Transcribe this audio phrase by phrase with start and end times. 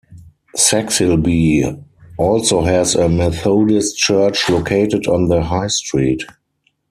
[0.57, 1.79] Saxilby
[2.17, 6.23] also has a Methodist church located on the High Street.